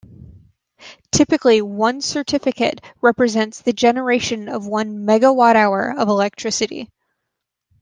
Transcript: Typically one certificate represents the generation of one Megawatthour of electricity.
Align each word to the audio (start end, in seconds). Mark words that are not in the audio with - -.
Typically 1.11 1.61
one 1.61 2.01
certificate 2.01 2.81
represents 3.01 3.61
the 3.61 3.71
generation 3.71 4.49
of 4.49 4.65
one 4.65 5.05
Megawatthour 5.05 5.95
of 5.95 6.07
electricity. 6.09 6.89